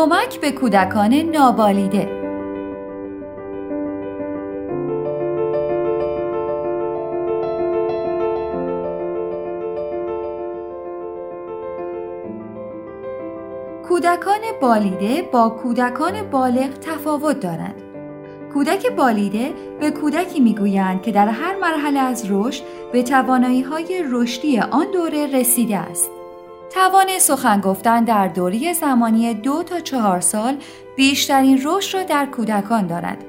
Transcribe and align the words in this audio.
کمک 0.00 0.40
به 0.40 0.52
کودکان 0.52 1.14
نابالیده 1.14 2.08
کودکان 13.88 14.40
بالیده 14.60 15.22
با 15.32 15.48
کودکان 15.48 16.30
بالغ 16.30 16.78
تفاوت 16.80 17.40
دارند. 17.40 17.74
کودک 18.52 18.90
بالیده 18.96 19.52
به 19.80 19.90
کودکی 19.90 20.40
می‌گویند 20.40 21.02
که 21.02 21.12
در 21.12 21.28
هر 21.28 21.56
مرحله 21.56 22.00
از 22.00 22.26
رشد 22.30 22.64
به 22.92 23.02
توانایی 23.02 23.62
های 23.62 24.04
رشدی 24.10 24.58
آن 24.58 24.86
دوره 24.92 25.26
رسیده 25.26 25.78
است. 25.78 26.19
توان 26.70 27.18
سخن 27.18 27.60
گفتن 27.60 28.04
در 28.04 28.28
دوره 28.28 28.72
زمانی 28.72 29.34
دو 29.34 29.62
تا 29.62 29.80
چهار 29.80 30.20
سال 30.20 30.56
بیشترین 30.96 31.60
رشد 31.64 31.98
را 31.98 32.02
در 32.02 32.26
کودکان 32.26 32.86
دارد. 32.86 33.24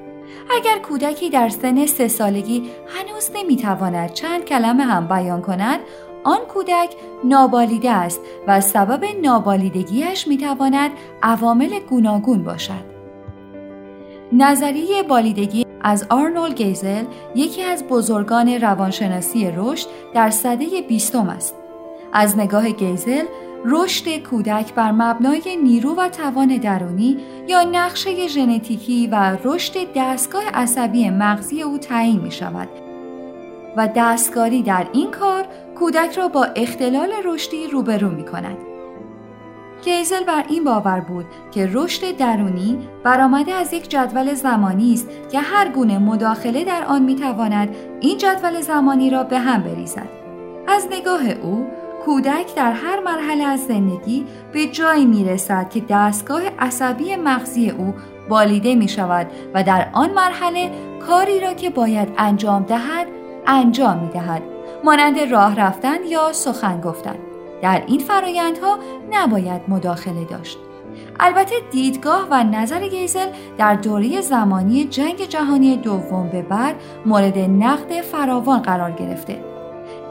اگر 0.58 0.80
کودکی 0.80 1.30
در 1.30 1.50
سن 1.50 1.86
سه 1.86 2.08
سالگی 2.08 2.70
هنوز 2.88 3.32
نمی‌تواند 3.36 4.14
چند 4.14 4.46
کلمه 4.46 4.84
هم 4.84 5.08
بیان 5.08 5.42
کند 5.42 5.80
آن 6.24 6.40
کودک 6.40 6.96
نابالیده 7.24 7.92
است 7.92 8.22
و 8.48 8.62
سبب 8.62 9.06
نابالیدگیش 9.22 10.28
می‌تواند 10.28 10.92
عوامل 11.24 11.80
گوناگون 11.80 12.44
باشد. 12.44 12.92
نظریه 14.32 15.04
بالیدگی 15.04 15.66
از 15.82 16.06
آرنولد 16.10 16.56
گیزل 16.56 17.04
یکی 17.36 17.64
از 17.64 17.84
بزرگان 17.84 18.50
روانشناسی 18.50 19.52
رشد 19.56 19.88
در 20.14 20.30
سده 20.30 20.66
بیستم 20.88 21.30
است. 21.30 21.61
از 22.14 22.38
نگاه 22.38 22.70
گیزل 22.70 23.26
رشد 23.66 24.18
کودک 24.18 24.74
بر 24.74 24.92
مبنای 24.92 25.58
نیرو 25.64 25.96
و 25.96 26.10
توان 26.10 26.58
درونی 26.58 27.18
یا 27.48 27.64
نقشه 27.64 28.28
ژنتیکی 28.28 29.08
و 29.08 29.38
رشد 29.44 29.74
دستگاه 29.96 30.44
عصبی 30.54 31.10
مغزی 31.10 31.62
او 31.62 31.78
تعیین 31.78 32.20
می 32.22 32.32
شود 32.32 32.70
و 33.78 33.90
دستکاری 33.96 34.62
در 34.64 34.88
این 34.94 35.12
کار 35.12 35.46
کودک 35.80 36.18
را 36.18 36.28
با 36.28 36.44
اختلال 36.44 37.10
رشدی 37.26 37.68
روبرو 37.68 38.10
می 38.10 38.26
کند. 38.26 38.58
گیزل 39.84 40.24
بر 40.24 40.44
این 40.50 40.64
باور 40.64 41.00
بود 41.00 41.26
که 41.52 41.70
رشد 41.74 42.18
درونی 42.18 42.88
برآمده 43.04 43.54
از 43.54 43.74
یک 43.74 43.90
جدول 43.90 44.34
زمانی 44.34 44.94
است 44.94 45.10
که 45.32 45.40
هر 45.40 45.70
گونه 45.70 45.98
مداخله 45.98 46.64
در 46.64 46.84
آن 46.84 47.02
می 47.02 47.16
تواند 47.16 47.76
این 48.02 48.18
جدول 48.18 48.62
زمانی 48.62 49.10
را 49.10 49.24
به 49.24 49.40
هم 49.40 49.64
بریزد. 49.64 50.10
از 50.68 50.88
نگاه 50.92 51.30
او 51.30 51.68
کودک 52.06 52.56
در 52.56 52.72
هر 52.72 53.00
مرحله 53.00 53.44
از 53.44 53.66
زندگی 53.66 54.26
به 54.54 54.68
جایی 54.68 55.06
می 55.06 55.26
رسد 55.26 55.70
که 55.70 55.84
دستگاه 55.90 56.42
عصبی 56.60 57.16
مغزی 57.16 57.70
او 57.70 57.94
بالیده 58.30 58.76
می 58.76 58.88
شود 58.88 59.28
و 59.54 59.64
در 59.64 59.90
آن 59.94 60.14
مرحله 60.14 60.72
کاری 61.08 61.40
را 61.40 61.54
که 61.54 61.70
باید 61.70 62.10
انجام 62.18 62.64
دهد 62.64 63.08
انجام 63.48 63.98
می 63.98 64.10
دهد 64.10 64.42
مانند 64.84 65.20
راه 65.20 65.56
رفتن 65.56 65.98
یا 66.08 66.34
سخن 66.34 66.82
گفتن. 66.82 67.16
در 67.62 67.84
این 67.88 68.00
فرایندها 68.00 68.78
نباید 69.12 69.62
مداخله 69.68 70.26
داشت. 70.26 70.58
البته 71.20 71.56
دیدگاه 71.72 72.28
و 72.32 72.44
نظر 72.44 72.88
گیزل 72.88 73.28
در 73.58 73.76
دوره 73.76 74.22
زمانی 74.22 74.86
جنگ 74.86 75.28
جهانی 75.28 75.78
دوم 75.78 76.30
به 76.30 76.42
بعد 76.42 76.76
مورد 77.06 77.38
نقد 77.38 78.02
فراوان 78.02 78.60
قرار 78.60 78.92
گرفته. 78.92 79.51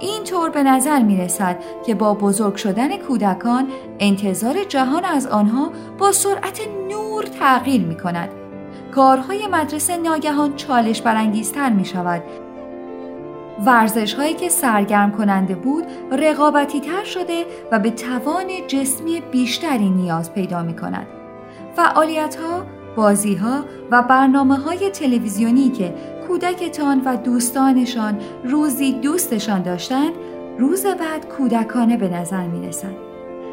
این 0.01 0.25
طور 0.25 0.51
به 0.51 0.63
نظر 0.63 1.03
می 1.03 1.17
رسد 1.17 1.59
که 1.87 1.95
با 1.95 2.15
بزرگ 2.15 2.57
شدن 2.57 2.97
کودکان 2.97 3.69
انتظار 3.99 4.65
جهان 4.65 5.05
از 5.05 5.27
آنها 5.27 5.71
با 5.99 6.13
سرعت 6.13 6.61
نور 6.89 7.25
تغییر 7.25 7.81
می 7.81 7.97
کند. 7.97 8.29
کارهای 8.95 9.47
مدرسه 9.47 9.97
ناگهان 9.97 10.57
چالش 10.57 11.03
برانگیزتر 11.03 11.71
می 11.71 11.85
شود 11.85 12.23
ورزش 13.67 14.15
هایی 14.15 14.35
که 14.35 14.49
سرگرم 14.49 15.13
کننده 15.13 15.55
بود 15.55 15.85
رقابتی 16.13 16.81
تر 16.81 17.05
شده 17.05 17.45
و 17.73 17.79
به 17.79 17.91
توان 17.91 18.47
جسمی 18.69 19.21
بیشتری 19.21 19.91
نیاز 19.91 20.35
پیدا 20.35 20.63
می 20.63 20.77
کند. 20.77 21.07
فعالیت 21.77 22.37
ها، 22.37 22.63
بازی 22.97 23.35
ها 23.35 23.65
و 23.91 24.03
برنامه 24.03 24.57
های 24.57 24.91
تلویزیونی 24.91 25.69
که 25.69 25.95
کودکتان 26.31 27.03
و 27.05 27.17
دوستانشان 27.17 28.19
روزی 28.45 28.93
دوستشان 28.93 29.63
داشتند 29.63 30.13
روز 30.59 30.87
بعد 30.87 31.29
کودکانه 31.29 31.97
به 31.97 32.09
نظر 32.09 32.47
می 32.47 32.69
رسند. 32.69 32.97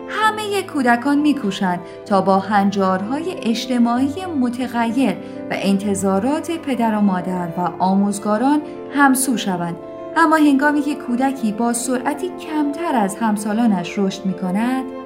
همه 0.10 0.64
کودکان 0.64 1.18
میکوشند 1.18 1.80
تا 2.06 2.22
با 2.22 2.40
هنجارهای 2.40 3.36
اجتماعی 3.42 4.26
متغیر 4.40 5.12
و 5.50 5.52
انتظارات 5.52 6.52
پدر 6.52 6.96
و 6.96 7.02
مادر 7.02 7.48
و 7.58 7.62
آموزگاران 7.80 8.62
همسو 8.94 9.38
شوند 9.38 9.76
اما 10.16 10.36
هنگامی 10.36 10.82
که 10.82 10.96
کودکی 10.96 11.52
با 11.52 11.74
سرعتی 11.74 12.30
کمتر 12.30 12.96
از 12.96 13.16
همسالانش 13.16 14.00
رشد 14.00 14.26
می 14.26 14.34
کند 14.34 14.97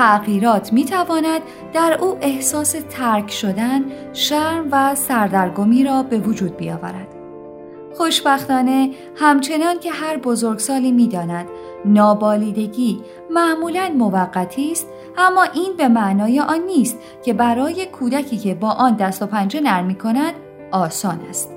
تغییرات 0.00 0.72
می 0.72 0.84
تواند 0.84 1.40
در 1.72 1.98
او 2.00 2.18
احساس 2.20 2.76
ترک 2.90 3.30
شدن، 3.30 3.84
شرم 4.12 4.68
و 4.70 4.94
سردرگمی 4.94 5.84
را 5.84 6.02
به 6.02 6.18
وجود 6.18 6.56
بیاورد. 6.56 7.06
خوشبختانه 7.96 8.90
همچنان 9.16 9.78
که 9.78 9.90
هر 9.90 10.16
بزرگسالی 10.16 10.92
می 10.92 11.08
داند 11.08 11.46
نابالیدگی 11.84 13.00
معمولا 13.30 13.90
موقتی 13.98 14.72
است 14.72 14.86
اما 15.18 15.42
این 15.42 15.76
به 15.76 15.88
معنای 15.88 16.40
آن 16.40 16.60
نیست 16.60 16.98
که 17.24 17.32
برای 17.32 17.86
کودکی 17.86 18.36
که 18.36 18.54
با 18.54 18.70
آن 18.70 18.96
دست 18.96 19.22
و 19.22 19.26
پنجه 19.26 19.60
نرم 19.60 19.86
می 19.86 19.94
کند 19.94 20.34
آسان 20.72 21.20
است. 21.28 21.50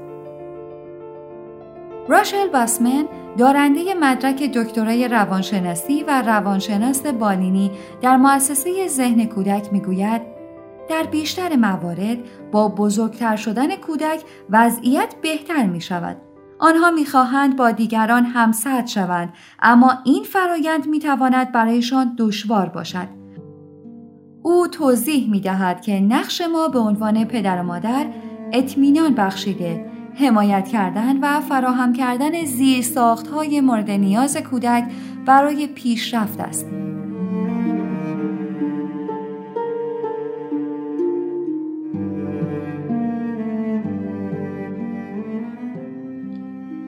راشل 2.07 2.47
باسمن 2.47 3.05
دارنده 3.37 3.93
مدرک 3.93 4.43
دکترای 4.43 5.07
روانشناسی 5.07 6.03
و 6.03 6.21
روانشناس 6.21 7.05
بالینی 7.05 7.71
در 8.01 8.17
مؤسسه 8.17 8.87
ذهن 8.87 9.25
کودک 9.25 9.73
می‌گوید 9.73 10.21
در 10.89 11.03
بیشتر 11.03 11.55
موارد 11.55 12.17
با 12.51 12.69
بزرگتر 12.69 13.35
شدن 13.35 13.75
کودک 13.75 14.21
وضعیت 14.49 15.15
بهتر 15.21 15.65
می 15.65 15.81
شود. 15.81 16.17
آنها 16.59 16.91
می‌خواهند 16.91 17.55
با 17.55 17.71
دیگران 17.71 18.25
همسد 18.25 18.85
شوند 18.87 19.33
اما 19.61 19.93
این 20.05 20.23
فرایند 20.23 20.87
می 20.87 20.99
تواند 20.99 21.51
برایشان 21.51 22.15
دشوار 22.17 22.69
باشد. 22.69 23.07
او 24.43 24.67
توضیح 24.67 25.31
می 25.31 25.39
دهد 25.39 25.81
که 25.81 25.99
نقش 25.99 26.41
ما 26.41 26.67
به 26.67 26.79
عنوان 26.79 27.25
پدر 27.25 27.59
و 27.59 27.63
مادر 27.63 28.05
اطمینان 28.51 29.13
بخشیده 29.15 29.92
حمایت 30.15 30.67
کردن 30.67 31.19
و 31.19 31.41
فراهم 31.41 31.93
کردن 31.93 32.45
زیر 32.45 32.85
های 33.33 33.61
مورد 33.61 33.91
نیاز 33.91 34.37
کودک 34.37 34.83
برای 35.25 35.67
پیشرفت 35.67 36.39
است. 36.39 36.65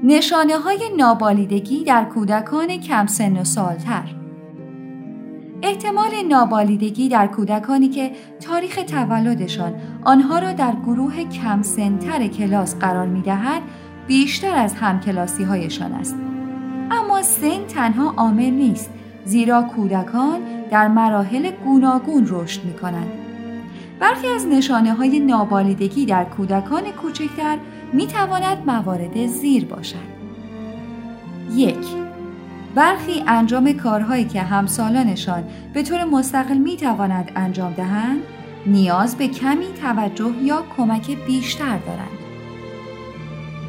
نشانه 0.03 0.57
های 0.57 0.89
نابالیدگی 0.97 1.83
در 1.83 2.05
کودکان 2.05 2.77
کم 2.77 3.07
سن 3.07 3.37
و 3.37 3.43
سالتر 3.43 4.24
احتمال 5.61 6.11
نابالیدگی 6.29 7.09
در 7.09 7.27
کودکانی 7.27 7.89
که 7.89 8.11
تاریخ 8.41 8.79
تولدشان 8.87 9.73
آنها 10.03 10.39
را 10.39 10.53
در 10.53 10.73
گروه 10.85 11.23
کم 11.23 11.61
سنتر 11.61 12.27
کلاس 12.27 12.75
قرار 12.75 13.07
می 13.07 13.21
دهد 13.21 13.61
بیشتر 14.07 14.55
از 14.55 14.73
همکلاسی 14.73 15.43
هایشان 15.43 15.91
است. 15.91 16.15
اما 16.91 17.21
سن 17.21 17.65
تنها 17.67 18.13
عامل 18.17 18.49
نیست 18.49 18.89
زیرا 19.25 19.61
کودکان 19.61 20.39
در 20.71 20.87
مراحل 20.87 21.51
گوناگون 21.51 22.27
رشد 22.29 22.63
می 22.63 22.73
کنند. 22.73 23.11
برخی 23.99 24.27
از 24.27 24.47
نشانه 24.47 24.93
های 24.93 25.19
نابالیدگی 25.19 26.05
در 26.05 26.23
کودکان 26.23 26.83
کوچکتر 26.83 27.57
می 27.93 28.07
تواند 28.07 28.57
موارد 28.67 29.25
زیر 29.25 29.65
باشد. 29.65 30.15
یک 31.55 32.04
برخی 32.75 33.23
انجام 33.27 33.73
کارهایی 33.73 34.25
که 34.25 34.41
همسالانشان 34.41 35.43
به 35.73 35.83
طور 35.83 36.03
مستقل 36.03 36.57
می 36.57 36.77
تواند 36.77 37.31
انجام 37.35 37.73
دهند 37.73 38.21
نیاز 38.65 39.17
به 39.17 39.27
کمی 39.27 39.67
توجه 39.81 40.33
یا 40.41 40.63
کمک 40.77 41.25
بیشتر 41.25 41.77
دارند. 41.77 42.17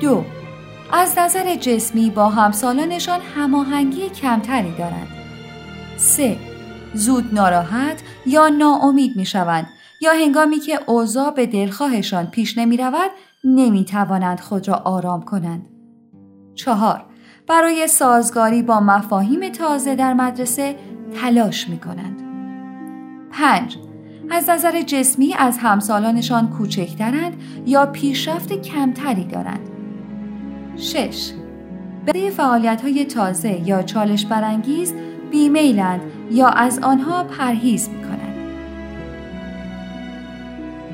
دو 0.00 0.24
از 0.92 1.18
نظر 1.18 1.54
جسمی 1.54 2.10
با 2.10 2.28
همسالانشان 2.28 3.20
هماهنگی 3.36 4.08
کمتری 4.08 4.74
دارند. 4.78 5.08
سه 5.96 6.36
زود 6.94 7.34
ناراحت 7.34 8.02
یا 8.26 8.48
ناامید 8.48 9.16
می 9.16 9.26
شوند 9.26 9.66
یا 10.00 10.12
هنگامی 10.12 10.58
که 10.58 10.80
اوضاع 10.86 11.30
به 11.30 11.46
دلخواهشان 11.46 12.26
پیش 12.26 12.58
نمی 12.58 12.76
رود 12.76 13.10
نمی 13.44 13.84
توانند 13.84 14.40
خود 14.40 14.68
را 14.68 14.74
آرام 14.74 15.22
کنند. 15.22 15.66
چهار 16.54 17.04
برای 17.48 17.86
سازگاری 17.86 18.62
با 18.62 18.80
مفاهیم 18.80 19.48
تازه 19.48 19.94
در 19.94 20.14
مدرسه 20.14 20.76
تلاش 21.14 21.68
می 21.68 21.78
کنند. 21.78 22.22
5. 23.30 23.78
از 24.30 24.50
نظر 24.50 24.82
جسمی 24.82 25.34
از 25.34 25.58
همسالانشان 25.58 26.50
کوچکترند 26.50 27.42
یا 27.66 27.86
پیشرفت 27.86 28.52
کمتری 28.52 29.24
دارند. 29.24 29.68
6. 30.76 31.32
به 32.06 32.30
فعالیت 32.30 32.82
های 32.82 33.04
تازه 33.04 33.68
یا 33.68 33.82
چالش 33.82 34.26
برانگیز 34.26 34.94
بیمیلند 35.30 36.00
یا 36.30 36.48
از 36.48 36.78
آنها 36.78 37.24
پرهیز 37.24 37.88
می 37.88 38.02
کنند. 38.02 38.36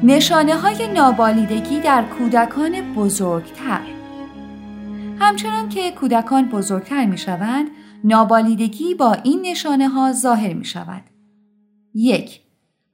نشانه 0.03 0.57
های 0.57 0.89
نابالیدگی 0.89 1.81
در 1.81 2.03
کودکان 2.03 2.95
بزرگتر 2.95 4.02
همچنان 5.23 5.69
که 5.69 5.91
کودکان 5.91 6.49
بزرگتر 6.49 7.07
می 7.07 7.19
شوند، 7.19 7.67
نابالیدگی 8.05 8.95
با 8.95 9.13
این 9.13 9.43
نشانه 9.43 9.89
ها 9.89 10.13
ظاهر 10.13 10.53
می 10.53 10.65
شود. 10.65 11.03
یک 11.95 12.41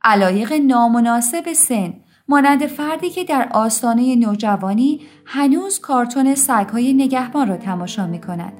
علایق 0.05 0.53
نامناسب 0.53 1.53
سن 1.53 1.95
مانند 2.29 2.67
فردی 2.67 3.11
که 3.11 3.25
در 3.25 3.49
آستانه 3.53 4.17
نوجوانی 4.17 5.01
هنوز 5.25 5.81
کارتون 5.81 6.35
سگهای 6.35 6.93
نگهبان 6.93 7.49
را 7.49 7.57
تماشا 7.57 8.07
می 8.07 8.21
کند. 8.21 8.53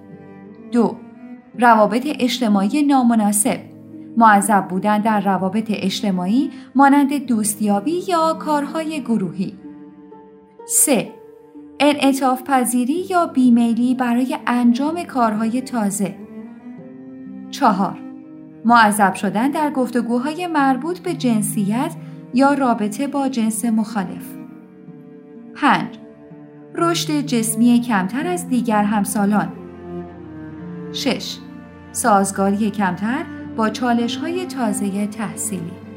دو 0.73 0.97
روابط 1.59 2.07
اجتماعی 2.21 2.83
نامناسب 2.83 3.61
معذب 4.17 4.69
بودن 4.69 5.01
در 5.01 5.21
روابط 5.21 5.67
اجتماعی 5.69 6.51
مانند 6.75 7.27
دوستیابی 7.27 8.03
یا 8.09 8.35
کارهای 8.35 9.01
گروهی 9.01 9.59
3. 10.67 11.18
انعطاف 11.81 12.43
پذیری 12.43 13.07
یا 13.11 13.27
بیمیلی 13.27 13.95
برای 13.95 14.37
انجام 14.47 15.05
کارهای 15.05 15.61
تازه 15.61 16.15
4. 17.51 17.99
معذب 18.65 19.15
شدن 19.15 19.51
در 19.51 19.71
گفتگوهای 19.71 20.47
مربوط 20.47 20.99
به 20.99 21.15
جنسیت 21.15 21.95
یا 22.35 22.53
رابطه 22.53 23.07
با 23.07 23.29
جنس 23.29 23.65
مخالف 23.65 24.27
5. 25.55 25.99
رشد 26.75 27.21
جسمی 27.21 27.81
کمتر 27.81 28.27
از 28.27 28.49
دیگر 28.49 28.83
همسالان 28.83 29.53
6. 30.93 31.37
سازگاری 31.93 32.71
کمتر 32.71 33.25
با 33.57 33.71
چالش 33.71 34.17
های 34.17 34.47
تازه 34.47 35.07
تحصیلی 35.07 35.88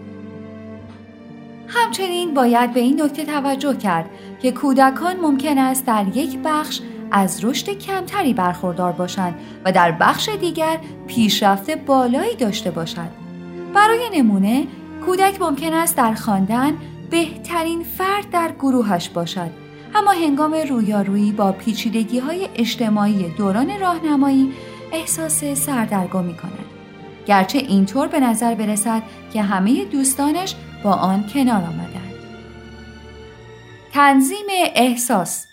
همچنین 1.74 2.34
باید 2.34 2.74
به 2.74 2.80
این 2.80 3.02
نکته 3.02 3.26
توجه 3.26 3.78
کرد 3.78 4.10
که 4.42 4.52
کودکان 4.52 5.16
ممکن 5.18 5.58
است 5.58 5.86
در 5.86 6.06
یک 6.14 6.40
بخش 6.46 6.82
از 7.12 7.46
رشد 7.46 7.70
کمتری 7.70 8.34
برخوردار 8.34 8.92
باشند 8.92 9.36
و 9.66 9.72
در 9.72 9.92
بخش 9.92 10.30
دیگر 10.30 10.80
پیشرفت 11.08 11.72
بالایی 11.72 12.36
داشته 12.36 12.72
باشد. 12.72 13.10
برای 13.74 14.10
نمونه 14.14 14.68
کودک 15.06 15.42
ممکن 15.42 15.74
است 15.74 15.98
در 15.98 16.14
خواندن 16.14 16.74
بهترین 17.10 17.84
فرد 17.84 18.30
در 18.32 18.52
گروهش 18.60 19.10
باشد 19.10 19.50
اما 19.96 20.12
هنگام 20.12 20.54
رویارویی 20.54 21.32
با 21.32 21.52
پیچیدگی 21.52 22.20
های 22.20 22.50
اجتماعی 22.56 23.30
دوران 23.38 23.80
راهنمایی 23.80 24.54
احساس 24.94 25.44
سردرگمی 25.44 26.38
کند 26.38 26.66
گرچه 27.26 27.58
اینطور 27.58 28.08
به 28.08 28.20
نظر 28.20 28.56
برسد 28.56 29.02
که 29.34 29.42
همه 29.42 29.86
دوستانش 29.86 30.56
با 30.84 30.94
آن 30.94 31.28
کنار 31.28 31.64
آمدند 31.64 32.12
تنظیم 33.94 34.48
احساس 34.76 35.46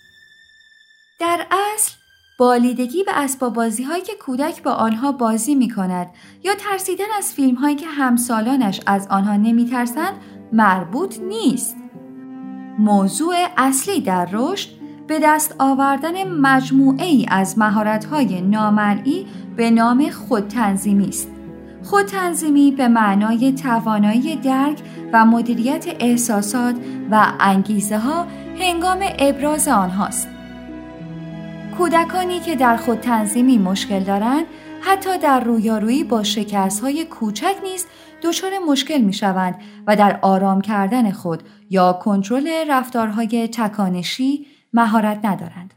در 1.21 1.47
اصل 1.51 1.93
بالیدگی 2.39 3.05
به 3.05 3.13
اسباب 3.15 3.55
بازی 3.55 3.83
هایی 3.83 4.03
که 4.03 4.13
کودک 4.21 4.63
با 4.63 4.73
آنها 4.73 5.13
بازی 5.13 5.55
می 5.55 5.71
کند 5.71 6.07
یا 6.45 6.55
ترسیدن 6.55 7.05
از 7.19 7.33
فیلم 7.35 7.55
هایی 7.55 7.77
که 7.77 7.87
همسالانش 7.87 8.81
از 8.87 9.07
آنها 9.11 9.37
نمی 9.37 9.71
ترسند 9.71 10.15
مربوط 10.53 11.19
نیست. 11.19 11.77
موضوع 12.79 13.35
اصلی 13.57 14.01
در 14.01 14.29
رشد 14.33 14.69
به 15.07 15.19
دست 15.23 15.55
آوردن 15.59 16.29
مجموعه 16.29 17.05
ای 17.05 17.27
از 17.29 17.59
مهارت 17.59 18.05
های 18.05 18.41
نامرئی 18.41 19.27
به 19.57 19.71
نام 19.71 20.11
خودتنظیمی 20.11 21.09
است. 21.09 21.38
خودتنظیمی 21.83 22.71
به 22.71 22.89
معنای 22.89 23.53
توانایی 23.53 24.37
درک 24.37 24.79
و 25.13 25.25
مدیریت 25.25 25.87
احساسات 26.01 26.75
و 27.11 27.33
انگیزه 27.41 27.99
ها 27.99 28.27
هنگام 28.59 28.99
ابراز 29.19 29.69
آنهاست. 29.69 30.29
کودکانی 31.79 32.41
که 32.41 32.57
در 32.57 32.77
خود 32.77 33.01
تنظیمی 33.01 33.59
مشکل 33.59 34.01
دارند 34.01 34.45
حتی 34.81 35.19
در 35.19 35.41
رویارویی 35.41 36.05
با 36.05 36.23
شکست 36.23 36.81
های 36.81 37.05
کوچک 37.05 37.55
نیز 37.63 37.87
دچار 38.23 38.51
مشکل 38.69 38.99
می 38.99 39.13
شوند 39.13 39.55
و 39.87 39.97
در 39.97 40.19
آرام 40.23 40.61
کردن 40.61 41.11
خود 41.11 41.43
یا 41.71 41.93
کنترل 41.93 42.71
رفتارهای 42.71 43.49
تکانشی 43.49 44.47
مهارت 44.73 45.25
ندارند. 45.25 45.75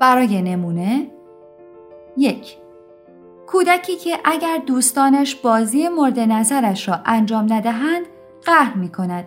برای 0.00 0.42
نمونه 0.42 1.06
یک 2.16 2.56
کودکی 3.50 3.96
که 3.96 4.18
اگر 4.24 4.58
دوستانش 4.66 5.34
بازی 5.34 5.88
مورد 5.88 6.20
نظرش 6.20 6.88
را 6.88 7.00
انجام 7.06 7.52
ندهند 7.52 8.06
قهر 8.44 8.74
می 8.74 8.88
کند 8.88 9.26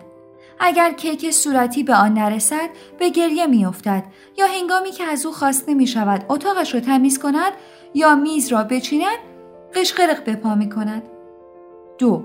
اگر 0.60 0.92
کیک 0.92 1.30
صورتی 1.30 1.82
به 1.82 1.94
آن 1.94 2.14
نرسد 2.14 2.68
به 2.98 3.10
گریه 3.10 3.46
میافتد 3.46 4.04
یا 4.38 4.46
هنگامی 4.46 4.90
که 4.90 5.04
از 5.04 5.26
او 5.26 5.32
خواسته 5.32 5.74
می 5.74 5.86
شود 5.86 6.24
اتاقش 6.28 6.74
را 6.74 6.80
تمیز 6.80 7.18
کند 7.18 7.52
یا 7.94 8.14
میز 8.14 8.52
را 8.52 8.64
بچیند 8.64 9.18
قشقرق 9.74 10.24
به 10.24 10.36
پا 10.36 10.54
می 10.54 10.70
کند. 10.70 11.02
دو 11.98 12.24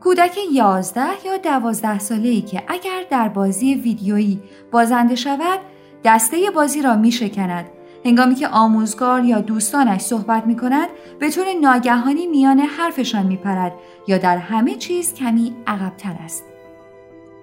کودک 0.00 0.38
یازده 0.52 1.26
یا 1.26 1.36
دوازده 1.36 1.98
ساله 1.98 2.28
ای 2.28 2.40
که 2.40 2.62
اگر 2.68 3.04
در 3.10 3.28
بازی 3.28 3.74
ویدیویی 3.74 4.42
بازنده 4.70 5.14
شود 5.14 5.60
دسته 6.04 6.50
بازی 6.54 6.82
را 6.82 6.96
می 6.96 7.12
شکند 7.12 7.66
هنگامی 8.04 8.34
که 8.34 8.48
آموزگار 8.48 9.24
یا 9.24 9.40
دوستانش 9.40 10.00
صحبت 10.00 10.46
می 10.46 10.56
کند 10.56 10.88
به 11.18 11.30
طور 11.30 11.44
ناگهانی 11.62 12.26
میان 12.26 12.60
حرفشان 12.60 13.26
می 13.26 13.36
پرد 13.36 13.72
یا 14.08 14.18
در 14.18 14.36
همه 14.36 14.74
چیز 14.74 15.14
کمی 15.14 15.56
عقبتر 15.66 16.16
است. 16.24 16.44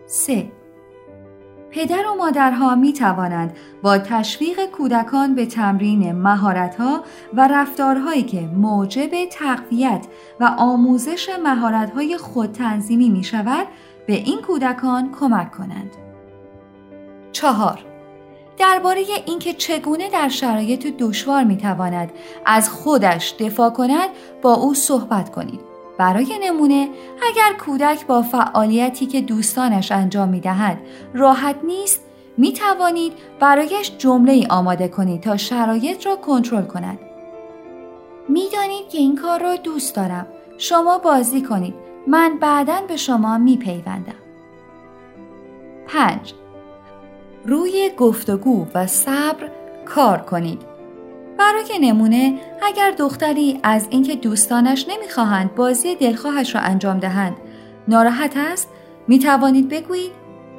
3. 0.06 0.52
پدر 1.72 2.08
و 2.08 2.16
مادرها 2.16 2.76
می 2.76 2.94
توانند 2.94 3.58
با 3.82 3.98
تشویق 3.98 4.66
کودکان 4.66 5.36
به 5.36 5.46
تمرین 5.46 6.12
مهارت‌ها 6.12 7.04
و 7.34 7.48
رفتارهایی 7.48 8.24
که 8.24 8.42
موجب 8.42 9.26
تقویت 9.32 10.08
و 10.40 10.56
آموزش 10.58 11.30
مهارت‌های 11.44 12.18
خودتنظیمی 12.18 13.10
می 13.10 13.24
شود 13.24 13.68
به 14.08 14.14
این 14.14 14.42
کودکان 14.42 15.12
کمک 15.12 15.52
کنند. 15.52 15.92
چهار 17.32 17.91
درباره 18.58 19.04
اینکه 19.26 19.54
چگونه 19.54 20.10
در 20.10 20.30
شرایط 20.30 20.88
دشوار 20.88 21.44
می 21.44 21.58
تواند 21.58 22.12
از 22.46 22.70
خودش 22.70 23.36
دفاع 23.40 23.70
کند 23.70 24.10
با 24.42 24.54
او 24.54 24.74
صحبت 24.74 25.32
کنید. 25.32 25.60
برای 25.98 26.40
نمونه 26.44 26.90
اگر 27.30 27.54
کودک 27.66 28.08
با 28.08 28.22
فعالیتی 28.22 29.06
که 29.06 29.22
دوستانش 29.22 29.92
انجام 29.92 30.30
می 30.30 30.40
دهد 30.40 30.78
راحت 31.14 31.56
نیست 31.64 32.02
می 32.38 32.54
توانید 32.54 33.14
برایش 33.40 33.92
جمله 33.98 34.32
ای 34.32 34.48
آماده 34.50 34.88
کنید 34.88 35.22
تا 35.22 35.38
شرایط 35.38 36.06
را 36.06 36.16
کنترل 36.16 36.66
کند. 36.66 37.00
می‌دانید 38.30 38.90
که 38.90 38.98
این 38.98 39.16
کار 39.16 39.40
را 39.42 39.56
دوست 39.56 39.96
دارم. 39.96 40.28
شما 40.58 40.98
بازی 40.98 41.42
کنید. 41.42 41.74
من 42.08 42.38
بعدا 42.42 42.82
به 42.88 42.98
شما 42.98 43.38
می 43.38 43.58
پیوندم. 43.58 44.16
5. 45.88 46.34
روی 47.46 47.92
گفتگو 47.98 48.66
و 48.76 48.88
صبر 48.88 49.50
کار 49.86 50.18
کنید. 50.18 50.62
برای 51.40 51.80
نمونه 51.82 52.40
اگر 52.62 52.92
دختری 52.92 53.60
از 53.64 53.88
اینکه 53.90 54.16
دوستانش 54.16 54.86
نمی‌خواهند 54.90 55.56
بازی 55.56 55.96
دلخواهش 55.96 56.56
را 56.56 56.62
انجام 56.62 57.00
دهند 57.00 57.36
ناراحت 57.88 58.34
است 58.38 58.70
می 59.08 59.20
توانید 59.20 59.70
بگویید 59.70 60.12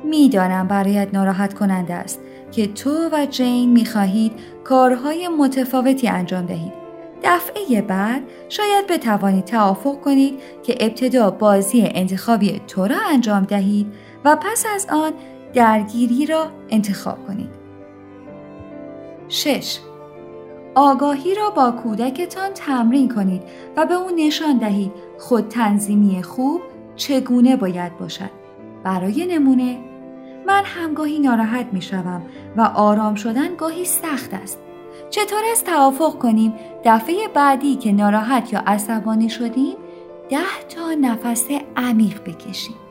می‌دانم 0.04 0.68
برایت 0.68 1.08
ناراحت 1.12 1.54
کننده 1.54 1.94
است 1.94 2.20
که 2.52 2.66
تو 2.66 3.08
و 3.12 3.26
جین 3.30 3.70
می 3.70 3.86
خواهید 3.86 4.32
کارهای 4.64 5.28
متفاوتی 5.28 6.08
انجام 6.08 6.46
دهید 6.46 6.72
دفعه 7.22 7.82
بعد 7.82 8.22
شاید 8.48 8.86
بتوانید 8.86 9.44
توافق 9.44 10.00
کنید 10.00 10.40
که 10.62 10.76
ابتدا 10.80 11.30
بازی 11.30 11.82
انتخابی 11.94 12.60
تو 12.68 12.86
را 12.86 12.96
انجام 13.10 13.44
دهید 13.44 13.86
و 14.24 14.36
پس 14.36 14.66
از 14.74 14.86
آن 14.90 15.12
درگیری 15.54 16.26
را 16.26 16.46
انتخاب 16.70 17.26
کنید 17.26 17.50
6. 19.28 19.78
آگاهی 20.74 21.34
را 21.34 21.50
با 21.50 21.70
کودکتان 21.70 22.50
تمرین 22.54 23.08
کنید 23.08 23.42
و 23.76 23.86
به 23.86 23.94
او 23.94 24.10
نشان 24.16 24.58
دهید 24.58 24.92
خود 25.18 25.48
تنظیمی 25.48 26.22
خوب 26.22 26.60
چگونه 26.96 27.56
باید 27.56 27.98
باشد. 27.98 28.30
برای 28.84 29.26
نمونه 29.26 29.78
من 30.46 30.62
همگاهی 30.64 31.18
ناراحت 31.18 31.66
می 31.72 31.82
شوم 31.82 32.22
و 32.56 32.60
آرام 32.60 33.14
شدن 33.14 33.54
گاهی 33.54 33.84
سخت 33.84 34.34
است. 34.34 34.58
چطور 35.10 35.42
است 35.52 35.66
توافق 35.66 36.18
کنیم 36.18 36.54
دفعه 36.84 37.28
بعدی 37.34 37.76
که 37.76 37.92
ناراحت 37.92 38.52
یا 38.52 38.62
عصبانی 38.66 39.28
شدیم 39.28 39.76
ده 40.30 40.38
تا 40.68 40.92
نفس 41.00 41.46
عمیق 41.76 42.22
بکشید. 42.24 42.81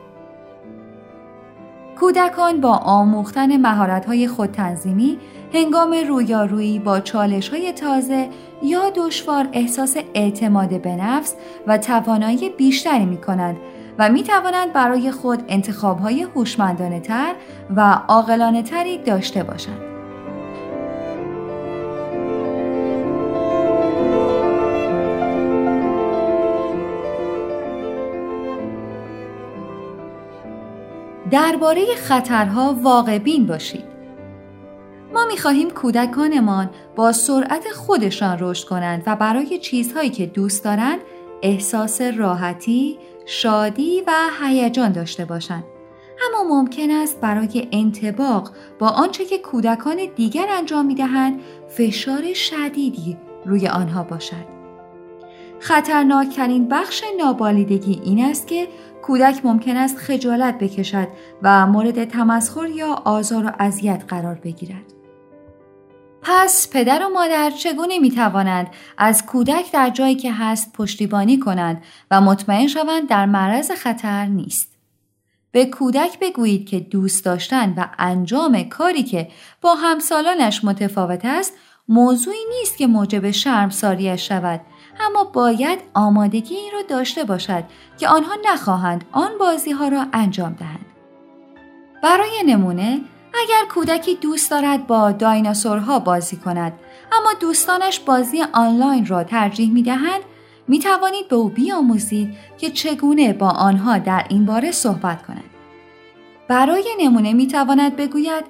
کودکان 2.00 2.60
با 2.60 2.76
آموختن 2.76 3.56
مهارت‌های 3.56 4.28
خودتنظیمی 4.28 5.18
هنگام 5.54 5.94
رویارویی 6.08 6.78
با 6.78 7.00
چالش‌های 7.00 7.72
تازه 7.72 8.28
یا 8.62 8.90
دشوار 8.96 9.48
احساس 9.52 9.96
اعتماد 10.14 10.82
به 10.82 10.96
نفس 10.96 11.34
و 11.66 11.78
توانایی 11.78 12.50
بیشتری 12.50 13.04
می‌کنند 13.04 13.56
و 13.98 14.08
می 14.08 14.22
توانند 14.22 14.72
برای 14.72 15.10
خود 15.10 15.44
انتخاب‌های 15.48 16.22
هوشمندانه 16.22 17.00
تر 17.00 17.34
و 17.76 17.98
عاقلانه 18.08 18.62
تری 18.62 18.98
داشته 18.98 19.42
باشند. 19.42 19.91
درباره 31.32 31.94
خطرها 31.96 32.76
واقع 32.82 33.18
بین 33.18 33.46
باشید. 33.46 33.84
ما 35.14 35.24
می 35.26 35.38
خواهیم 35.38 35.70
کودکانمان 35.70 36.70
با 36.96 37.12
سرعت 37.12 37.68
خودشان 37.70 38.36
رشد 38.40 38.68
کنند 38.68 39.02
و 39.06 39.16
برای 39.16 39.58
چیزهایی 39.58 40.10
که 40.10 40.26
دوست 40.26 40.64
دارند 40.64 40.98
احساس 41.42 42.00
راحتی، 42.00 42.98
شادی 43.26 44.02
و 44.06 44.12
هیجان 44.42 44.92
داشته 44.92 45.24
باشند. 45.24 45.64
اما 46.28 46.54
ممکن 46.54 46.90
است 46.90 47.20
برای 47.20 47.68
انتباق 47.72 48.50
با 48.78 48.88
آنچه 48.88 49.24
که 49.24 49.38
کودکان 49.38 49.96
دیگر 50.16 50.46
انجام 50.50 50.86
می 50.86 50.94
دهند 50.94 51.40
فشار 51.68 52.34
شدیدی 52.34 53.16
روی 53.46 53.68
آنها 53.68 54.02
باشد. 54.02 54.52
خطرناکترین 55.60 56.68
بخش 56.68 57.02
نابالیدگی 57.18 58.00
این 58.04 58.24
است 58.24 58.46
که 58.46 58.68
کودک 59.02 59.44
ممکن 59.44 59.76
است 59.76 59.98
خجالت 59.98 60.58
بکشد 60.58 61.08
و 61.42 61.66
مورد 61.66 62.04
تمسخر 62.04 62.66
یا 62.66 62.94
آزار 63.04 63.46
و 63.46 63.50
اذیت 63.58 64.04
قرار 64.08 64.34
بگیرد. 64.34 64.92
پس 66.22 66.68
پدر 66.72 67.06
و 67.06 67.08
مادر 67.08 67.50
چگونه 67.50 67.98
می 67.98 68.10
توانند 68.10 68.66
از 68.98 69.26
کودک 69.26 69.72
در 69.72 69.90
جایی 69.90 70.14
که 70.14 70.32
هست 70.32 70.72
پشتیبانی 70.72 71.38
کنند 71.38 71.82
و 72.10 72.20
مطمئن 72.20 72.66
شوند 72.66 73.08
در 73.08 73.26
معرض 73.26 73.70
خطر 73.70 74.26
نیست. 74.26 74.72
به 75.52 75.66
کودک 75.66 76.18
بگویید 76.20 76.68
که 76.68 76.80
دوست 76.80 77.24
داشتن 77.24 77.74
و 77.76 77.86
انجام 77.98 78.62
کاری 78.62 79.02
که 79.02 79.28
با 79.60 79.74
همسالانش 79.74 80.64
متفاوت 80.64 81.24
است 81.24 81.52
موضوعی 81.88 82.44
نیست 82.58 82.76
که 82.76 82.86
موجب 82.86 83.30
شرمساریش 83.30 84.28
شود 84.28 84.60
اما 85.00 85.24
باید 85.24 85.78
آمادگی 85.94 86.54
این 86.54 86.72
را 86.72 86.82
داشته 86.82 87.24
باشد 87.24 87.64
که 87.98 88.08
آنها 88.08 88.32
نخواهند 88.44 89.04
آن 89.12 89.30
بازی 89.40 89.70
ها 89.70 89.88
را 89.88 90.06
انجام 90.12 90.52
دهند. 90.52 90.86
برای 92.02 92.42
نمونه 92.46 93.00
اگر 93.34 93.64
کودکی 93.74 94.14
دوست 94.14 94.50
دارد 94.50 94.86
با 94.86 95.12
دایناسورها 95.12 95.98
بازی 95.98 96.36
کند 96.36 96.72
اما 97.12 97.32
دوستانش 97.40 98.00
بازی 98.00 98.42
آنلاین 98.52 99.06
را 99.06 99.24
ترجیح 99.24 99.72
می 99.72 99.82
دهند 99.82 100.20
می 100.68 100.78
توانید 100.78 101.28
به 101.28 101.36
او 101.36 101.48
بیاموزید 101.48 102.34
که 102.58 102.70
چگونه 102.70 103.32
با 103.32 103.48
آنها 103.48 103.98
در 103.98 104.24
این 104.28 104.46
باره 104.46 104.70
صحبت 104.70 105.26
کند. 105.26 105.44
برای 106.48 106.84
نمونه 107.00 107.32
می 107.32 107.46
تواند 107.46 107.96
بگوید 107.96 108.44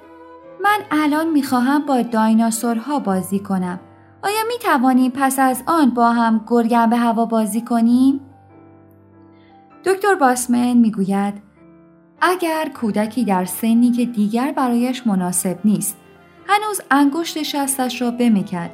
من 0.63 0.79
الان 0.91 1.29
می 1.29 1.43
خواهم 1.43 1.85
با 1.85 2.01
دایناسورها 2.01 2.99
بازی 2.99 3.39
کنم 3.39 3.79
آیا 4.23 4.43
می 4.47 4.59
توانیم 4.59 5.11
پس 5.11 5.39
از 5.39 5.63
آن 5.65 5.89
با 5.89 6.11
هم 6.11 6.45
گرگم 6.47 6.89
به 6.89 6.97
هوا 6.97 7.25
بازی 7.25 7.61
کنیم؟ 7.61 8.19
دکتر 9.85 10.15
باسمن 10.15 10.73
می 10.73 10.91
گوید 10.91 11.33
اگر 12.21 12.69
کودکی 12.69 13.25
در 13.25 13.45
سنی 13.45 13.91
که 13.91 14.05
دیگر 14.05 14.51
برایش 14.51 15.07
مناسب 15.07 15.59
نیست 15.65 15.97
هنوز 16.47 16.81
انگشت 16.91 17.43
شستش 17.43 18.01
را 18.01 18.11
بمیکد 18.11 18.69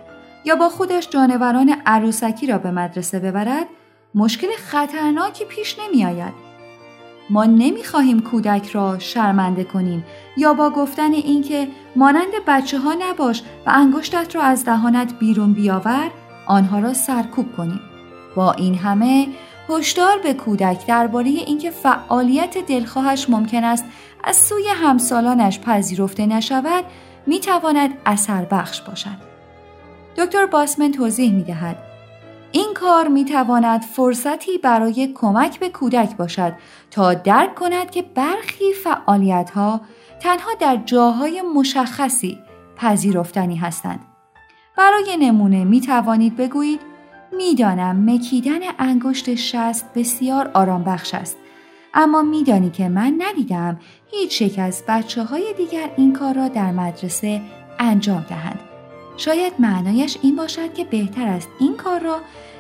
یا 0.46 0.56
با 0.56 0.70
خودش 0.70 1.10
جانوران 1.10 1.70
عروسکی 1.86 2.48
را 2.48 2.58
به 2.58 2.72
مدرسه 2.72 3.20
ببرد 3.20 3.68
مشکل 4.16 4.48
خطرناکی 4.58 5.46
پیش 5.46 5.80
نمی 5.80 6.06
آید. 6.06 6.49
ما 7.30 7.46
نمی‌خواهیم 7.46 8.20
کودک 8.20 8.70
را 8.70 9.00
شرمنده 9.00 9.64
کنیم 9.64 10.06
یا 10.38 10.54
با 10.54 10.70
گفتن 10.70 11.14
اینکه 11.14 11.68
مانند 11.96 12.32
بچه 12.48 12.80
ها 12.80 12.96
نباش 13.00 13.44
و 13.66 13.72
انگشتت 13.76 14.36
را 14.36 14.42
از 14.42 14.66
دهانت 14.66 15.20
بیرون 15.20 15.54
بیاور 15.54 16.12
آنها 16.48 16.80
را 16.80 16.94
سرکوب 16.94 17.58
کنیم. 17.58 17.82
با 18.36 18.52
این 18.52 18.76
همه 18.76 19.28
هشدار 19.70 20.18
به 20.24 20.34
کودک 20.34 20.88
درباره 20.88 21.28
اینکه 21.28 21.72
فعالیت 21.72 22.58
دلخواهش 22.58 23.30
ممکن 23.30 23.64
است 23.64 23.86
از 24.24 24.36
سوی 24.36 24.68
همسالانش 24.68 25.60
پذیرفته 25.60 26.26
نشود 26.26 26.86
می 27.28 27.40
تواند 27.40 27.90
اثر 28.06 28.46
بخش 28.46 28.82
باشد. 28.82 29.30
دکتر 30.18 30.46
باسمن 30.46 30.92
توضیح 30.92 31.34
می 31.34 31.44
دهد 31.44 31.89
این 32.52 32.74
کار 32.74 33.08
می 33.08 33.26
تواند 33.26 33.82
فرصتی 33.82 34.58
برای 34.58 35.14
کمک 35.16 35.60
به 35.60 35.70
کودک 35.70 36.18
باشد 36.18 36.54
تا 36.92 37.14
درک 37.14 37.56
کند 37.56 37.92
که 37.92 38.02
برخی 38.02 38.74
فعالیت 38.74 39.50
ها 39.50 39.82
تنها 40.20 40.50
در 40.60 40.76
جاهای 40.76 41.42
مشخصی 41.42 42.40
پذیرفتنی 42.76 43.56
هستند. 43.56 44.00
برای 44.78 45.18
نمونه 45.20 45.64
می 45.64 45.82
توانید 45.82 46.38
بگویید 46.38 46.80
می‌دانم 47.38 48.12
مکیدن 48.12 48.60
انگشت 48.80 49.36
شست 49.36 49.94
بسیار 49.96 50.52
آرام 50.54 50.84
بخش 50.84 51.14
است 51.14 51.38
اما 51.94 52.22
میدانی 52.22 52.70
که 52.70 52.90
من 52.90 53.16
ندیدم 53.18 53.80
هیچ 54.12 54.42
یک 54.42 54.60
از 54.60 54.84
بچه 54.88 55.24
های 55.24 55.54
دیگر 55.58 55.90
این 55.98 56.14
کار 56.14 56.34
را 56.34 56.48
در 56.48 56.72
مدرسه 56.72 57.42
انجام 57.80 58.26
دهند. 58.30 58.69
شاید 59.20 59.54
معنایش 59.60 60.18
این 60.22 60.36
باشد 60.36 60.74
که 60.74 60.84
بهتر 60.84 61.28
است 61.28 61.50
این 61.60 61.78
کار 61.78 62.00
را 62.00 62.18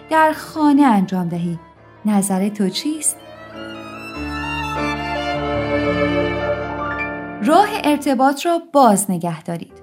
در 0.09 0.33
خانه 0.33 0.81
انجام 0.81 1.29
دهی. 1.29 1.59
نظر 2.05 2.49
تو 2.49 2.69
چیست؟ 2.69 3.17
راه 7.43 7.69
ارتباط 7.83 8.45
را 8.45 8.61
باز 8.73 9.11
نگه 9.11 9.43
دارید. 9.43 9.73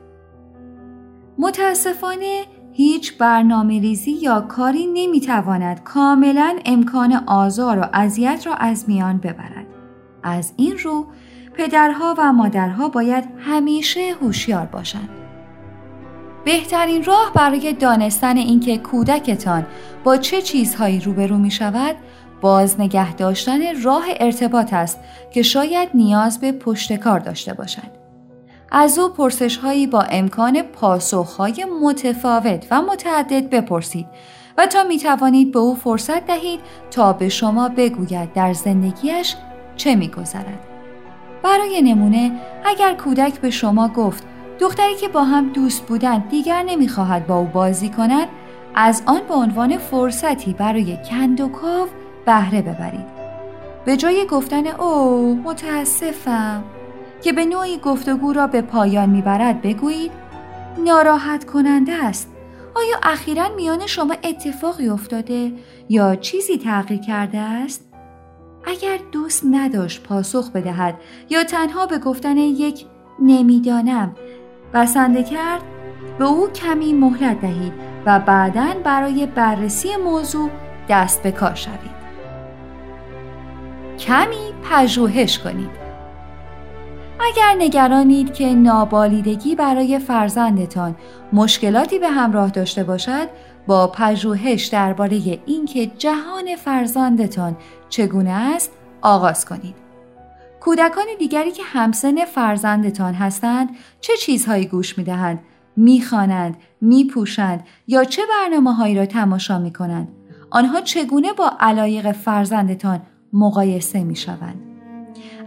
متاسفانه 1.38 2.44
هیچ 2.72 3.18
برنامه 3.18 3.80
ریزی 3.80 4.10
یا 4.10 4.40
کاری 4.40 4.86
نمی‌تواند 4.86 5.84
کاملا 5.84 6.58
امکان 6.64 7.12
آزار 7.26 7.78
و 7.78 7.84
اذیت 7.92 8.46
را 8.46 8.54
از 8.54 8.88
میان 8.88 9.18
ببرد. 9.18 9.66
از 10.22 10.52
این 10.56 10.78
رو 10.78 11.06
پدرها 11.54 12.14
و 12.18 12.32
مادرها 12.32 12.88
باید 12.88 13.24
همیشه 13.38 14.14
هوشیار 14.20 14.66
باشند. 14.66 15.25
بهترین 16.46 17.04
راه 17.04 17.32
برای 17.34 17.72
دانستن 17.72 18.36
اینکه 18.36 18.78
کودکتان 18.78 19.66
با 20.04 20.16
چه 20.16 20.42
چیزهایی 20.42 21.00
روبرو 21.00 21.38
می 21.38 21.50
شود 21.50 21.96
باز 22.40 22.80
نگه 22.80 23.14
داشتن 23.14 23.82
راه 23.82 24.04
ارتباط 24.20 24.72
است 24.72 24.98
که 25.30 25.42
شاید 25.42 25.88
نیاز 25.94 26.40
به 26.40 26.52
پشتکار 26.52 27.20
داشته 27.20 27.54
باشد. 27.54 27.90
از 28.72 28.98
او 28.98 29.08
پرسش 29.08 29.56
هایی 29.56 29.86
با 29.86 30.02
امکان 30.02 30.62
پاسخ 30.62 31.36
های 31.36 31.66
متفاوت 31.82 32.66
و 32.70 32.82
متعدد 32.82 33.50
بپرسید 33.50 34.06
و 34.58 34.66
تا 34.66 34.84
می 34.84 34.98
توانید 34.98 35.52
به 35.52 35.58
او 35.58 35.74
فرصت 35.74 36.26
دهید 36.26 36.60
تا 36.90 37.12
به 37.12 37.28
شما 37.28 37.68
بگوید 37.68 38.32
در 38.32 38.52
زندگیش 38.52 39.36
چه 39.76 39.96
می 39.96 40.08
گذرد. 40.08 40.60
برای 41.42 41.82
نمونه 41.82 42.32
اگر 42.64 42.94
کودک 42.94 43.40
به 43.40 43.50
شما 43.50 43.88
گفت 43.88 44.35
دختری 44.60 44.94
که 44.94 45.08
با 45.08 45.24
هم 45.24 45.48
دوست 45.48 45.86
بودند 45.86 46.28
دیگر 46.28 46.62
نمی‌خواهد 46.62 47.26
با 47.26 47.36
او 47.38 47.44
بازی 47.44 47.88
کند 47.88 48.28
از 48.74 49.02
آن 49.06 49.20
به 49.28 49.34
عنوان 49.34 49.78
فرصتی 49.78 50.52
برای 50.52 50.98
کند 51.10 51.88
بهره 52.26 52.62
ببرید. 52.62 53.16
به 53.84 53.96
جای 53.96 54.26
گفتن 54.26 54.66
او 54.66 55.34
متاسفم 55.44 56.64
که 57.22 57.32
به 57.32 57.44
نوعی 57.44 57.78
گفتگو 57.78 58.32
را 58.32 58.46
به 58.46 58.62
پایان 58.62 59.10
می‌برد 59.10 59.62
بگویید 59.62 60.12
ناراحت 60.84 61.44
کننده 61.44 62.04
است. 62.04 62.32
آیا 62.74 62.96
اخیرا 63.02 63.48
میان 63.56 63.86
شما 63.86 64.14
اتفاقی 64.24 64.88
افتاده 64.88 65.52
یا 65.88 66.16
چیزی 66.16 66.58
تغییر 66.58 67.00
کرده 67.00 67.38
است؟ 67.38 67.84
اگر 68.66 68.98
دوست 69.12 69.42
نداشت 69.50 70.02
پاسخ 70.02 70.50
بدهد 70.50 70.94
یا 71.30 71.44
تنها 71.44 71.86
به 71.86 71.98
گفتن 71.98 72.36
یک 72.36 72.86
نمی‌دانم 73.22 74.14
بسنده 74.74 75.22
کرد 75.22 75.62
به 76.18 76.24
او 76.24 76.48
کمی 76.48 76.92
مهلت 76.92 77.40
دهید 77.40 77.72
و 78.06 78.20
بعدا 78.20 78.66
برای 78.84 79.26
بررسی 79.26 79.96
موضوع 79.96 80.50
دست 80.88 81.22
به 81.22 81.32
کار 81.32 81.54
شوید. 81.54 81.96
کمی 83.98 84.52
پژوهش 84.70 85.38
کنید. 85.38 85.86
اگر 87.20 87.54
نگرانید 87.58 88.34
که 88.34 88.54
نابالیدگی 88.54 89.54
برای 89.54 89.98
فرزندتان 89.98 90.96
مشکلاتی 91.32 91.98
به 91.98 92.08
همراه 92.08 92.50
داشته 92.50 92.84
باشد 92.84 93.28
با 93.66 93.86
پژوهش 93.86 94.66
درباره 94.66 95.40
اینکه 95.46 95.86
جهان 95.86 96.56
فرزندتان 96.56 97.56
چگونه 97.88 98.30
است 98.30 98.72
آغاز 99.02 99.44
کنید 99.44 99.85
کودکان 100.66 101.06
دیگری 101.18 101.50
که 101.50 101.62
همسن 101.62 102.24
فرزندتان 102.24 103.14
هستند 103.14 103.68
چه 104.00 104.12
چیزهایی 104.16 104.66
گوش 104.66 104.98
می‌دهند؟ 104.98 105.38
می‌خوانند 105.76 106.56
میپوشند 106.80 107.64
یا 107.86 108.04
چه 108.04 108.22
برنامه 108.30 108.74
هایی 108.74 108.94
را 108.94 109.06
تماشا 109.06 109.58
می 109.58 109.72
کنند 109.72 110.08
آنها 110.50 110.80
چگونه 110.80 111.32
با 111.32 111.52
علایق 111.60 112.12
فرزندتان 112.12 113.02
مقایسه 113.32 114.04
می 114.04 114.16
شوند 114.16 114.60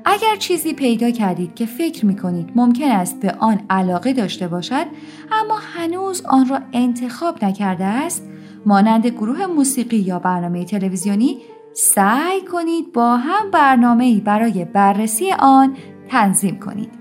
اگر 0.06 0.36
چیزی 0.36 0.74
پیدا 0.74 1.12
کردید 1.12 1.56
که 1.56 1.66
فکر 1.66 2.06
می 2.06 2.16
کنید 2.16 2.52
ممکن 2.56 2.92
است 2.92 3.20
به 3.20 3.32
آن 3.40 3.62
علاقه 3.70 4.14
داشته 4.14 4.48
باشد 4.48 4.86
اما 5.32 5.60
هنوز 5.76 6.22
آن 6.26 6.48
را 6.48 6.60
انتخاب 6.74 7.46
نکرده 7.46 7.86
است 7.86 8.24
مانند 8.66 9.08
گروه 9.08 9.46
موسیقی 9.46 9.98
یا 9.98 10.20
برنامه 10.20 10.66
تلویزیونی 10.66 11.38
سعی 11.74 12.42
کنید 12.52 12.94
با 12.94 13.18
هم 13.18 13.52
برنامه 13.52 14.22
برای 14.22 14.66
بررسی 14.66 15.32
آن 15.40 15.78
تنظیم 16.10 16.60
کنید. 16.60 16.92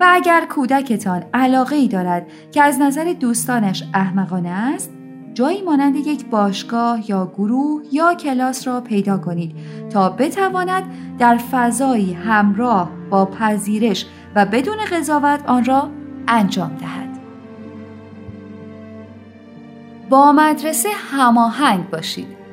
و 0.00 0.06
اگر 0.08 0.46
کودکتان 0.50 1.24
علاقه 1.34 1.76
ای 1.76 1.88
دارد 1.88 2.26
که 2.52 2.62
از 2.62 2.80
نظر 2.80 3.14
دوستانش 3.20 3.84
احمقانه 3.94 4.48
است، 4.48 4.90
جایی 5.34 5.62
مانند 5.62 5.96
یک 5.96 6.26
باشگاه 6.26 7.10
یا 7.10 7.32
گروه 7.36 7.82
یا 7.92 8.14
کلاس 8.14 8.66
را 8.66 8.80
پیدا 8.80 9.18
کنید 9.18 9.56
تا 9.90 10.10
بتواند 10.10 10.84
در 11.18 11.36
فضایی 11.36 12.12
همراه 12.12 12.90
با 13.10 13.26
پذیرش 13.26 14.06
و 14.34 14.46
بدون 14.46 14.76
قضاوت 14.90 15.40
آن 15.46 15.64
را 15.64 15.90
انجام 16.28 16.76
دهد. 16.80 17.18
با 20.10 20.32
مدرسه 20.32 20.88
هماهنگ 21.10 21.90
باشید. 21.90 22.45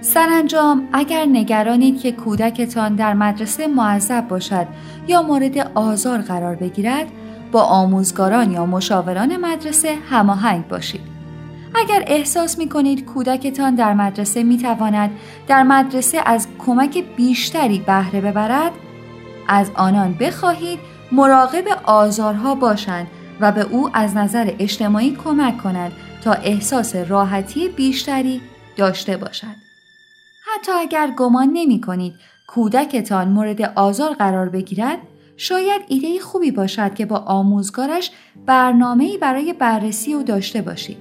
سرانجام 0.00 0.88
اگر 0.92 1.24
نگرانید 1.24 2.00
که 2.00 2.12
کودکتان 2.12 2.94
در 2.94 3.14
مدرسه 3.14 3.66
معذب 3.66 4.28
باشد 4.28 4.66
یا 5.08 5.22
مورد 5.22 5.58
آزار 5.74 6.18
قرار 6.18 6.54
بگیرد 6.54 7.06
با 7.52 7.62
آموزگاران 7.62 8.50
یا 8.50 8.66
مشاوران 8.66 9.36
مدرسه 9.36 9.94
هماهنگ 10.10 10.68
باشید 10.68 11.00
اگر 11.74 12.04
احساس 12.06 12.58
می 12.58 12.68
کنید 12.68 13.04
کودکتان 13.04 13.74
در 13.74 13.94
مدرسه 13.94 14.42
می 14.42 14.58
تواند 14.58 15.10
در 15.46 15.62
مدرسه 15.62 16.22
از 16.26 16.46
کمک 16.58 17.04
بیشتری 17.16 17.78
بهره 17.78 18.20
ببرد 18.20 18.72
از 19.48 19.70
آنان 19.74 20.14
بخواهید 20.20 20.78
مراقب 21.12 21.64
آزارها 21.84 22.54
باشند 22.54 23.06
و 23.40 23.52
به 23.52 23.60
او 23.60 23.90
از 23.94 24.16
نظر 24.16 24.52
اجتماعی 24.58 25.16
کمک 25.24 25.58
کنند 25.58 25.92
تا 26.24 26.32
احساس 26.32 26.96
راحتی 26.96 27.68
بیشتری 27.68 28.40
داشته 28.76 29.16
باشد. 29.16 29.67
حتی 30.58 30.72
اگر 30.72 31.10
گمان 31.16 31.50
نمی 31.52 31.80
کنید 31.80 32.14
کودکتان 32.46 33.28
مورد 33.28 33.62
آزار 33.62 34.14
قرار 34.14 34.48
بگیرد 34.48 34.98
شاید 35.36 35.82
ایده 35.88 36.20
خوبی 36.20 36.50
باشد 36.50 36.94
که 36.94 37.06
با 37.06 37.16
آموزگارش 37.16 38.10
برنامه‌ای 38.46 39.18
برای 39.18 39.52
بررسی 39.52 40.14
او 40.14 40.22
داشته 40.22 40.62
باشید. 40.62 40.96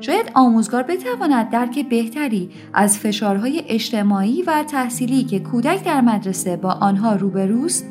شاید 0.00 0.30
آموزگار 0.34 0.82
بتواند 0.82 1.50
درک 1.50 1.88
بهتری 1.88 2.50
از 2.74 2.98
فشارهای 2.98 3.64
اجتماعی 3.68 4.42
و 4.42 4.62
تحصیلی 4.62 5.24
که 5.24 5.38
کودک 5.38 5.84
در 5.84 6.00
مدرسه 6.00 6.56
با 6.56 6.70
آنها 6.70 7.14
روبروست 7.14 7.86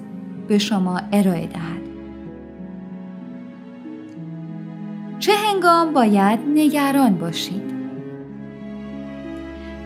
به 0.48 0.58
شما 0.58 1.02
ارائه 1.12 1.48
دهد. 1.48 1.82
چه 5.20 5.34
هنگام 5.34 5.94
باید 5.94 6.40
نگران 6.48 7.16
باشید؟ 7.16 7.75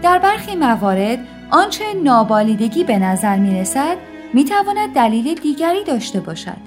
در 0.02 0.20
برخی 0.20 0.56
موارد 0.56 1.20
آنچه 1.52 1.84
نابالیدگی 2.04 2.84
به 2.84 3.00
نظر 3.00 3.38
می 3.38 3.60
رسد 3.60 3.98
می 4.34 4.46
تواند 4.46 4.94
دلیل 4.94 5.34
دیگری 5.34 5.84
داشته 5.84 6.20
باشد. 6.20 6.58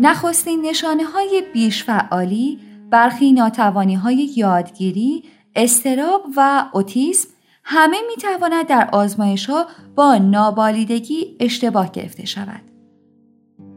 نخستین 0.00 0.66
نشانه 0.66 1.04
های 1.04 1.42
بیش 1.52 1.84
فعالی 1.84 2.58
برخی 2.90 3.32
ناتوانی 3.32 3.94
های 3.94 4.30
یادگیری، 4.36 5.24
استراب 5.56 6.22
و 6.36 6.64
اوتیسم 6.72 7.28
همه 7.64 7.96
می 8.08 8.16
تواند 8.16 8.66
در 8.66 8.88
آزمایش 8.92 9.46
ها 9.46 9.66
با 9.94 10.16
نابالیدگی 10.16 11.36
اشتباه 11.40 11.92
گرفته 11.92 12.26
شود. 12.26 12.60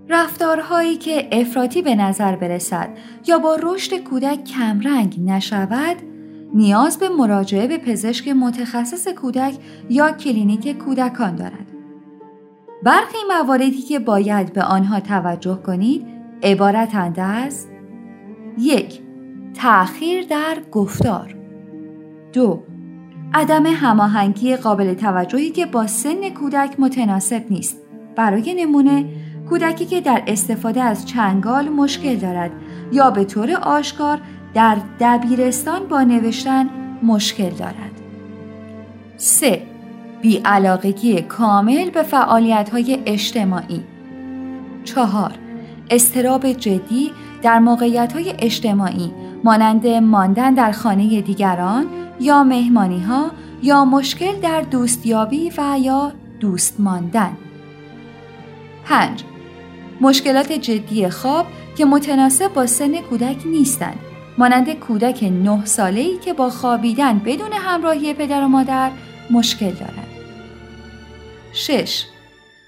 رفتارهایی 0.09 0.95
که 0.95 1.27
افراطی 1.31 1.81
به 1.81 1.95
نظر 1.95 2.35
برسد 2.35 2.89
یا 3.27 3.39
با 3.39 3.57
رشد 3.63 3.97
کودک 3.97 4.43
کمرنگ 4.43 5.15
نشود 5.25 5.97
نیاز 6.53 6.99
به 6.99 7.09
مراجعه 7.09 7.67
به 7.67 7.77
پزشک 7.77 8.27
متخصص 8.27 9.07
کودک 9.07 9.53
یا 9.89 10.11
کلینیک 10.11 10.77
کودکان 10.77 11.35
دارد. 11.35 11.67
برخی 12.83 13.17
مواردی 13.29 13.81
که 13.81 13.99
باید 13.99 14.53
به 14.53 14.63
آنها 14.63 14.99
توجه 14.99 15.59
کنید 15.65 16.05
عبارتند 16.43 17.19
از 17.19 17.65
یک 18.59 19.01
تأخیر 19.53 20.25
در 20.25 20.57
گفتار 20.71 21.35
دو 22.33 22.63
عدم 23.33 23.65
هماهنگی 23.65 24.55
قابل 24.55 24.93
توجهی 24.93 25.49
که 25.49 25.65
با 25.65 25.87
سن 25.87 26.29
کودک 26.29 26.79
متناسب 26.79 27.43
نیست 27.49 27.77
برای 28.15 28.65
نمونه 28.65 29.05
کودکی 29.49 29.85
که 29.85 30.01
در 30.01 30.23
استفاده 30.27 30.81
از 30.81 31.05
چنگال 31.05 31.69
مشکل 31.69 32.15
دارد 32.15 32.51
یا 32.91 33.09
به 33.11 33.25
طور 33.25 33.51
آشکار 33.51 34.21
در 34.57 34.77
دبیرستان 34.99 35.87
با 35.87 36.03
نوشتن 36.03 36.69
مشکل 37.03 37.49
دارد. 37.49 37.91
3. 39.17 39.61
بیعلاقگی 40.21 41.21
کامل 41.21 41.89
به 41.89 42.03
فعالیت 42.03 42.69
های 42.69 42.99
اجتماعی 43.05 43.83
4. 44.83 45.31
استراب 45.89 46.51
جدی 46.51 47.11
در 47.41 47.59
موقعیت 47.59 48.13
های 48.13 48.33
اجتماعی 48.39 49.11
مانند 49.43 49.87
ماندن 49.87 50.53
در 50.53 50.71
خانه 50.71 51.21
دیگران 51.21 51.85
یا 52.19 52.43
مهمانی 52.43 53.03
ها 53.03 53.31
یا 53.63 53.85
مشکل 53.85 54.39
در 54.39 54.61
دوستیابی 54.61 55.51
و 55.57 55.79
یا 55.79 56.11
دوست 56.39 56.79
ماندن 56.79 57.37
5. 58.85 59.23
مشکلات 60.01 60.51
جدی 60.51 61.09
خواب 61.09 61.45
که 61.77 61.85
متناسب 61.85 62.53
با 62.53 62.65
سن 62.65 63.01
کودک 63.01 63.37
نیستند 63.45 63.99
مانند 64.37 64.79
کودک 64.79 65.23
نه 65.23 65.65
ساله 65.65 66.01
ای 66.01 66.17
که 66.17 66.33
با 66.33 66.49
خوابیدن 66.49 67.19
بدون 67.19 67.53
همراهی 67.53 68.13
پدر 68.13 68.43
و 68.43 68.47
مادر 68.47 68.91
مشکل 69.31 69.71
دارد. 69.71 70.07
6. 71.53 72.05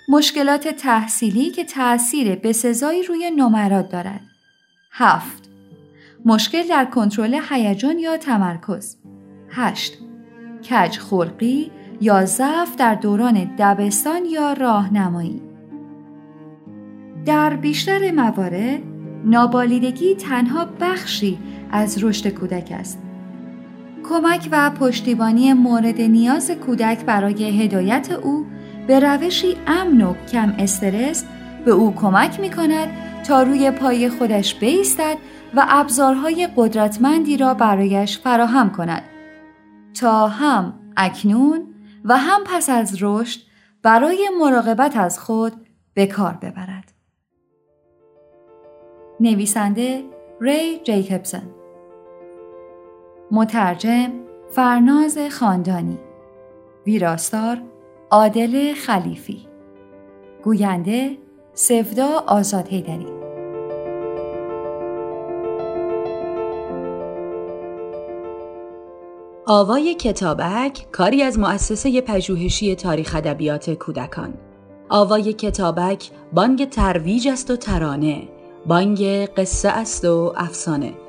مشکلات 0.10 0.68
تحصیلی 0.68 1.50
که 1.50 1.64
تأثیر 1.64 2.36
بسزایی 2.36 3.04
روی 3.04 3.32
نمرات 3.38 3.90
دارد. 3.90 4.22
7. 4.92 5.50
مشکل 6.26 6.68
در 6.68 6.86
کنترل 6.86 7.40
هیجان 7.50 8.00
یا 8.00 8.18
تمرکز. 8.18 8.98
8. 9.50 9.94
کج 10.70 10.98
خلقی 10.98 11.72
یا 12.02 12.26
ضعف 12.26 12.76
در 12.76 12.96
دوران 12.96 13.56
دبستان 13.60 14.26
یا 14.26 14.54
راهنمایی. 14.54 15.42
در 17.26 17.56
بیشتر 17.56 18.12
موارد 18.12 18.80
نابالیدگی 19.26 20.16
تنها 20.16 20.66
بخشی 20.66 21.40
از 21.72 22.04
رشد 22.04 22.30
کودک 22.30 22.72
است. 22.80 23.00
کمک 24.10 24.50
و 24.52 24.70
پشتیبانی 24.70 25.54
مورد 25.54 26.02
نیاز 26.02 26.52
کودک 26.52 27.06
برای 27.06 27.64
هدایت 27.64 28.12
او 28.12 28.46
به 28.88 29.00
روشی 29.00 29.58
امن 29.68 30.02
و 30.02 30.14
کم 30.32 30.56
استرس 30.60 31.26
به 31.66 31.72
او 31.72 31.96
کمک 31.96 32.40
می 32.40 32.50
کند 32.50 32.88
تا 33.24 33.44
روی 33.44 33.72
پای 33.72 34.10
خودش 34.10 34.56
بیستد 34.56 35.18
و 35.56 35.66
ابزارهای 35.70 36.48
قدرتمندی 36.56 37.38
را 37.38 37.54
برایش 37.54 38.20
فراهم 38.20 38.70
کند 38.70 39.04
تا 40.00 40.28
هم 40.28 40.74
اکنون 40.98 41.68
و 42.06 42.18
هم 42.18 42.42
پس 42.46 42.70
از 42.70 42.98
رشد 43.02 43.40
برای 43.84 44.30
مراقبت 44.40 44.98
از 44.98 45.20
خود 45.20 45.54
به 45.94 46.08
کار 46.08 46.34
ببرد. 46.34 46.94
نویسنده 49.20 50.04
ری 50.42 50.80
جیکبسن 50.84 51.59
مترجم 53.32 54.12
فرناز 54.52 55.18
خاندانی. 55.32 55.98
ویراستار 56.86 57.58
عادل 58.12 58.74
خلیفی. 58.74 59.48
گوینده 60.44 61.18
سفدا 61.54 62.24
آزاد 62.28 62.68
هیدری 62.68 63.06
آوای 69.46 69.94
کتابک 69.94 70.88
کاری 70.92 71.24
از 71.24 71.40
مؤسسه 71.40 72.02
پژوهشی 72.02 72.76
تاریخ 72.76 73.16
ادبیات 73.16 73.70
کودکان. 73.70 74.34
آوای 74.90 75.34
کتابک 75.34 76.12
بانگ 76.34 76.70
ترویج 76.70 77.28
است 77.28 77.52
و 77.52 77.56
ترانه 77.56 78.28
بانگ 78.66 79.02
قصه 79.26 79.70
است 79.70 80.06
و 80.06 80.34
افسانه. 80.38 81.09